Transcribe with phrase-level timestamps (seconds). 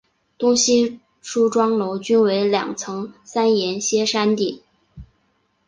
[0.39, 4.59] 东西梳妆楼均为两层三檐歇山顶。